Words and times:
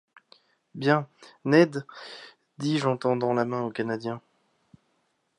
Bien, 0.73 1.07
Ned, 1.45 1.85
dis-je 2.57 2.87
en 2.87 2.97
tendant 2.97 3.35
la 3.35 3.45
main 3.45 3.61
au 3.61 3.69
Canadien. 3.69 4.19